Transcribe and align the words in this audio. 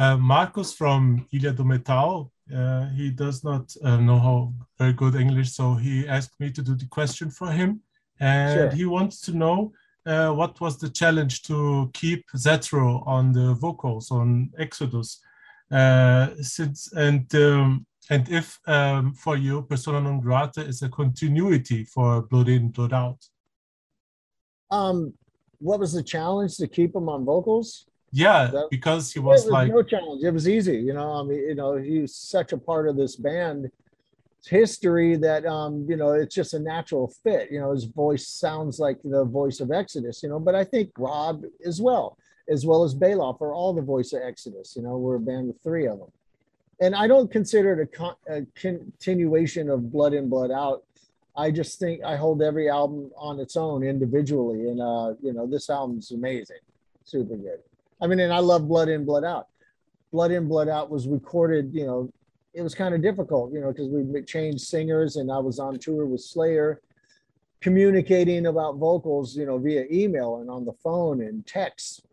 Uh, 0.00 0.16
Marcos 0.16 0.72
from 0.72 1.26
Ilha 1.30 1.52
do 1.52 1.62
Metal, 1.62 2.32
uh, 2.56 2.88
he 2.96 3.10
does 3.10 3.44
not 3.44 3.76
uh, 3.84 3.98
know 3.98 4.18
how 4.18 4.54
very 4.78 4.94
good 4.94 5.14
English, 5.14 5.52
so 5.52 5.74
he 5.74 6.08
asked 6.08 6.40
me 6.40 6.50
to 6.50 6.62
do 6.62 6.74
the 6.74 6.86
question 6.86 7.30
for 7.30 7.52
him. 7.52 7.82
And 8.18 8.58
sure. 8.58 8.70
he 8.70 8.86
wants 8.86 9.20
to 9.26 9.36
know 9.36 9.74
uh, 10.06 10.30
what 10.30 10.58
was 10.58 10.78
the 10.78 10.88
challenge 10.88 11.42
to 11.42 11.90
keep 11.92 12.24
Zetro 12.34 13.06
on 13.06 13.32
the 13.32 13.52
vocals 13.52 14.10
on 14.10 14.50
Exodus, 14.58 15.20
uh, 15.70 16.28
since 16.40 16.90
and 16.94 17.26
um, 17.34 17.84
and 18.08 18.26
if 18.30 18.58
um, 18.66 19.12
for 19.12 19.36
you 19.36 19.62
persona 19.62 20.00
non 20.00 20.18
grata 20.20 20.62
is 20.62 20.80
a 20.80 20.88
continuity 20.88 21.84
for 21.84 22.22
Blood 22.22 22.48
In 22.48 22.70
Blood 22.70 22.94
Out. 22.94 23.22
Um, 24.70 25.12
what 25.58 25.78
was 25.78 25.92
the 25.92 26.02
challenge 26.02 26.56
to 26.56 26.68
keep 26.68 26.94
him 26.94 27.10
on 27.10 27.26
vocals? 27.26 27.84
Yeah, 28.12 28.46
that, 28.46 28.68
because 28.70 29.12
he 29.12 29.20
was, 29.20 29.44
was 29.44 29.52
like 29.52 29.70
no 29.70 29.82
challenge. 29.82 30.24
It 30.24 30.32
was 30.32 30.48
easy, 30.48 30.76
you 30.76 30.92
know. 30.92 31.12
I 31.12 31.22
mean, 31.22 31.38
you 31.38 31.54
know, 31.54 31.76
he's 31.76 32.14
such 32.14 32.52
a 32.52 32.58
part 32.58 32.88
of 32.88 32.96
this 32.96 33.14
band 33.16 33.70
history 34.48 35.16
that 35.16 35.44
um, 35.46 35.86
you 35.88 35.96
know 35.96 36.12
it's 36.12 36.34
just 36.34 36.54
a 36.54 36.58
natural 36.58 37.08
fit. 37.22 37.50
You 37.52 37.60
know, 37.60 37.72
his 37.72 37.84
voice 37.84 38.26
sounds 38.26 38.80
like 38.80 38.98
the 39.04 39.24
voice 39.24 39.60
of 39.60 39.70
Exodus. 39.70 40.22
You 40.22 40.28
know, 40.28 40.40
but 40.40 40.54
I 40.54 40.64
think 40.64 40.90
Rob 40.98 41.44
as 41.64 41.80
well, 41.80 42.18
as 42.48 42.66
well 42.66 42.82
as 42.82 42.94
Baloff, 42.94 43.40
are 43.40 43.54
all 43.54 43.72
the 43.72 43.82
voice 43.82 44.12
of 44.12 44.22
Exodus. 44.22 44.74
You 44.74 44.82
know, 44.82 44.96
we're 44.96 45.16
a 45.16 45.20
band 45.20 45.46
with 45.46 45.62
three 45.62 45.86
of 45.86 46.00
them, 46.00 46.10
and 46.80 46.96
I 46.96 47.06
don't 47.06 47.30
consider 47.30 47.80
it 47.80 47.82
a, 47.82 47.96
con- 47.96 48.16
a 48.28 48.42
continuation 48.56 49.70
of 49.70 49.92
Blood 49.92 50.14
In 50.14 50.28
Blood 50.28 50.50
Out. 50.50 50.82
I 51.36 51.52
just 51.52 51.78
think 51.78 52.02
I 52.02 52.16
hold 52.16 52.42
every 52.42 52.68
album 52.68 53.12
on 53.16 53.38
its 53.38 53.56
own 53.56 53.84
individually, 53.84 54.68
and 54.68 54.80
uh, 54.80 55.14
you 55.22 55.32
know, 55.32 55.46
this 55.46 55.70
album's 55.70 56.10
amazing, 56.10 56.58
super 57.04 57.36
good. 57.36 57.60
I 58.02 58.06
mean, 58.06 58.20
and 58.20 58.32
I 58.32 58.38
love 58.38 58.66
Blood 58.66 58.88
In, 58.88 59.04
Blood 59.04 59.24
Out. 59.24 59.48
Blood 60.12 60.30
In, 60.30 60.48
Blood 60.48 60.68
Out 60.68 60.90
was 60.90 61.06
recorded, 61.06 61.72
you 61.72 61.86
know, 61.86 62.10
it 62.54 62.62
was 62.62 62.74
kind 62.74 62.94
of 62.94 63.02
difficult, 63.02 63.52
you 63.52 63.60
know, 63.60 63.68
because 63.68 63.88
we 63.88 64.22
changed 64.22 64.64
singers 64.64 65.16
and 65.16 65.30
I 65.30 65.38
was 65.38 65.58
on 65.58 65.78
tour 65.78 66.06
with 66.06 66.20
Slayer, 66.20 66.80
communicating 67.60 68.46
about 68.46 68.76
vocals, 68.76 69.36
you 69.36 69.46
know, 69.46 69.58
via 69.58 69.84
email 69.90 70.38
and 70.38 70.50
on 70.50 70.64
the 70.64 70.72
phone 70.72 71.22
and 71.22 71.46
text. 71.46 72.06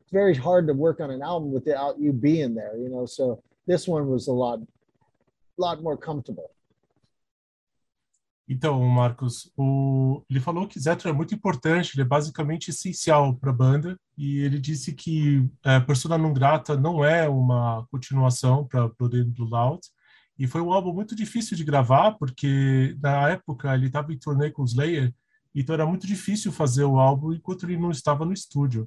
It's 0.00 0.10
very 0.10 0.34
hard 0.34 0.66
to 0.66 0.72
work 0.72 1.00
on 1.00 1.10
an 1.10 1.22
album 1.22 1.52
without 1.52 1.98
you 2.00 2.12
being 2.12 2.54
there, 2.54 2.76
you 2.76 2.88
know. 2.88 3.06
So 3.06 3.42
this 3.66 3.86
one 3.86 4.08
was 4.08 4.26
a 4.26 4.32
lot, 4.32 4.60
lot 5.58 5.82
more 5.82 5.96
comfortable. 5.96 6.50
Então, 8.46 8.78
Marcos, 8.86 9.50
o, 9.56 10.22
ele 10.28 10.38
falou 10.38 10.68
que 10.68 10.78
Zetro 10.78 11.08
é 11.08 11.12
muito 11.12 11.34
importante, 11.34 11.92
ele 11.94 12.02
é 12.02 12.04
basicamente 12.04 12.68
essencial 12.68 13.34
para 13.34 13.50
a 13.50 13.54
banda, 13.54 13.98
e 14.18 14.38
ele 14.40 14.58
disse 14.58 14.92
que 14.92 15.48
é, 15.64 15.80
Persona 15.80 16.18
Non 16.18 16.32
Grata 16.32 16.76
não 16.76 17.02
é 17.02 17.26
uma 17.26 17.86
continuação 17.90 18.66
para 18.66 18.88
Blood 18.88 19.24
Blue 19.24 19.48
Loud, 19.48 19.80
e 20.38 20.46
foi 20.46 20.60
um 20.60 20.72
álbum 20.72 20.92
muito 20.92 21.14
difícil 21.16 21.56
de 21.56 21.64
gravar, 21.64 22.12
porque 22.18 22.96
na 23.00 23.30
época 23.30 23.72
ele 23.74 23.86
estava 23.86 24.12
em 24.12 24.18
turnê 24.18 24.50
com 24.50 24.64
Slayer, 24.64 25.14
então 25.54 25.74
era 25.74 25.86
muito 25.86 26.06
difícil 26.06 26.52
fazer 26.52 26.84
o 26.84 26.98
álbum 26.98 27.32
enquanto 27.32 27.64
ele 27.64 27.78
não 27.78 27.90
estava 27.90 28.26
no 28.26 28.32
estúdio. 28.32 28.86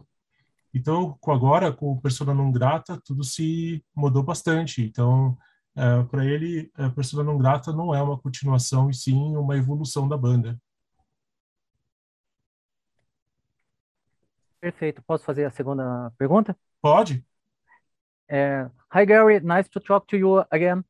Então, 0.73 1.17
agora, 1.25 1.71
com 1.71 1.99
Persona 1.99 2.33
Non 2.33 2.51
Grata, 2.51 3.01
tudo 3.03 3.23
se 3.23 3.83
mudou 3.95 4.21
bastante. 4.21 4.83
Então, 4.83 5.35
é, 5.77 6.03
para 6.05 6.25
ele, 6.25 6.71
a 6.75 6.89
Persona 6.89 7.23
Não 7.23 7.37
Grata 7.37 7.71
não 7.71 7.93
é 7.93 8.01
uma 8.01 8.17
continuação, 8.17 8.89
e 8.89 8.95
sim 8.95 9.35
uma 9.35 9.55
evolução 9.55 10.07
da 10.09 10.17
banda. 10.17 10.59
Perfeito. 14.59 15.03
Posso 15.05 15.23
fazer 15.23 15.45
a 15.45 15.51
segunda 15.51 16.11
pergunta? 16.17 16.57
Pode. 16.81 17.23
Uh, 18.29 18.71
hi, 18.91 19.05
Gary. 19.05 19.39
Nice 19.39 19.69
to 19.69 19.79
talk 19.79 20.07
to 20.07 20.17
you 20.17 20.43
again. 20.51 20.83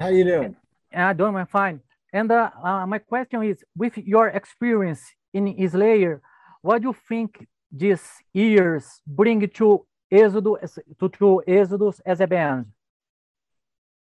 How 0.00 0.08
you 0.08 0.24
doing? 0.24 0.56
I'm 0.90 1.14
doing 1.14 1.46
fine. 1.46 1.80
And 2.12 2.32
uh, 2.32 2.50
uh, 2.64 2.86
my 2.86 2.98
question 2.98 3.42
is, 3.44 3.62
with 3.76 3.98
your 3.98 4.28
experience 4.28 5.02
in 5.34 5.54
Slayer, 5.68 6.22
what 6.62 6.80
do 6.80 6.88
you 6.88 6.96
think 7.06 7.46
these 7.70 8.02
years 8.32 9.02
bring 9.06 9.46
to 9.48 9.86
Exodus, 10.10 10.78
to, 10.98 11.08
to 11.10 11.42
Exodus 11.46 12.00
as 12.06 12.20
a 12.20 12.26
band? 12.26 12.66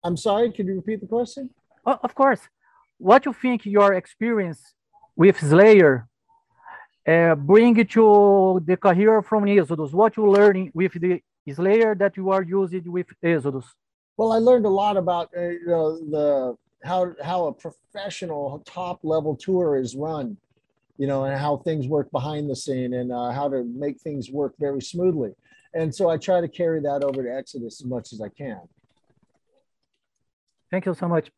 I'm 0.04 0.18
sorry, 0.18 0.52
can 0.52 0.68
you 0.68 0.76
repeat 0.76 1.02
the 1.02 1.08
question? 1.08 1.50
Oh, 1.86 2.00
of 2.04 2.16
course. 2.16 2.42
What 2.98 3.26
you 3.26 3.34
think 3.34 3.66
your 3.66 3.94
experience 3.94 4.62
with 5.16 5.38
Slayer 5.40 6.08
uh, 7.08 7.36
bring 7.36 7.76
to 7.86 8.62
the 8.66 8.78
career 8.78 9.22
from 9.22 9.48
Exodus? 9.48 9.92
What 9.92 10.16
you 10.18 10.30
learning 10.30 10.72
with 10.74 10.94
the 10.94 11.22
Slayer 11.54 11.96
that 11.96 12.16
you 12.18 12.30
are 12.30 12.44
using 12.44 12.84
with 12.92 13.08
Exodus? 13.24 13.66
Well, 14.18 14.32
I 14.34 14.38
learned 14.38 14.66
a 14.66 14.70
lot 14.70 14.98
about 14.98 15.30
uh, 15.36 15.42
you 15.42 15.68
know, 15.68 15.98
the 15.98 16.58
how 16.84 17.14
how 17.24 17.48
a 17.48 17.54
professional 17.54 18.62
top 18.66 19.00
level 19.04 19.36
tour 19.36 19.78
is 19.78 19.96
run, 19.96 20.38
you 20.98 21.08
know, 21.08 21.26
and 21.26 21.38
how 21.40 21.58
things 21.58 21.88
work 21.88 22.12
behind 22.12 22.50
the 22.50 22.56
scene 22.56 22.94
and 22.94 23.12
uh, 23.12 23.32
how 23.32 23.50
to 23.50 23.64
make 23.64 24.00
things 24.02 24.30
work 24.30 24.54
very 24.60 24.82
smoothly. 24.82 25.32
And 25.74 25.94
so 25.94 26.10
I 26.10 26.18
try 26.18 26.42
to 26.42 26.48
carry 26.48 26.82
that 26.82 27.04
over 27.04 27.24
to 27.24 27.34
Exodus 27.34 27.82
as 27.82 27.86
much 27.86 28.14
as 28.14 28.22
I 28.22 28.30
can. 28.30 28.62
Thank 30.72 30.86
you 30.86 30.94
so 30.94 31.08
much. 31.08 31.30